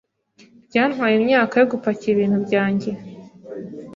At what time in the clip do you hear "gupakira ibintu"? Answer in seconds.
1.73-2.37